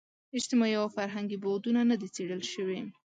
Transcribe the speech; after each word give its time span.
اجتماعي 0.37 0.75
او 0.81 0.87
فرهنګي 0.97 1.37
بعدونه 1.43 1.81
نه 1.89 1.95
دي 2.01 2.07
څېړل 2.15 2.41
شوي. 2.53 2.79